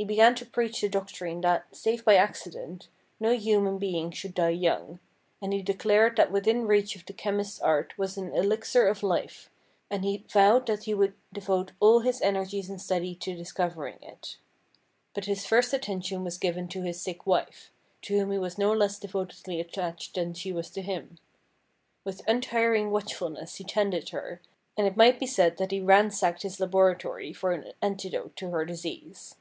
[0.00, 2.86] He began to preach the doctrine that, save by accident,
[3.18, 5.00] no human being should die young;
[5.42, 9.50] and he declared that within reach of the chemist's art was an elixir of life,
[9.90, 14.36] and he vowed that he would devote all his energies and study to discovering it.
[15.14, 17.72] But his first 308 STORIES WEIRD AND WONDERFUL attention was given to his sick wife,
[18.02, 21.18] to whom he was no less devotedly attached than she was to him.
[22.04, 24.40] With untiring watchfulness he tended her,
[24.76, 28.64] and it might be said that he ransacked his laboratory for an antidote to her
[28.64, 29.34] disease.